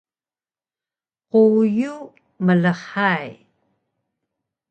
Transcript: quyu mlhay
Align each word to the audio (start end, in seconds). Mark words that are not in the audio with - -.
quyu 1.29 1.95
mlhay 2.45 3.27